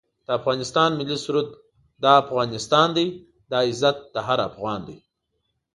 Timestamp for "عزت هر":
3.69-4.39